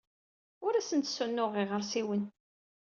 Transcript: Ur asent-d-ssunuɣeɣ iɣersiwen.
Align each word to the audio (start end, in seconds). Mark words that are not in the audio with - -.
Ur 0.65 0.73
asent-d-ssunuɣeɣ 0.75 1.53
iɣersiwen. 1.63 2.23